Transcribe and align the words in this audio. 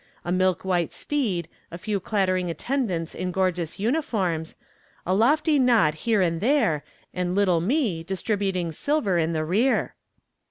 A 0.25 0.31
milk 0.31 0.65
white 0.65 0.93
steed, 0.93 1.47
a 1.69 1.77
few 1.77 1.99
clattering 1.99 2.49
attendants 2.49 3.13
in 3.13 3.31
gorgeous 3.31 3.77
uniforms, 3.77 4.55
a 5.05 5.13
lofty 5.13 5.59
nod 5.59 5.93
here 5.93 6.21
and 6.23 6.41
there, 6.41 6.83
and 7.13 7.35
little 7.35 7.61
me 7.61 8.03
distributing 8.03 8.71
silver 8.71 9.19
in 9.19 9.33
the 9.33 9.45
rear." 9.45 9.93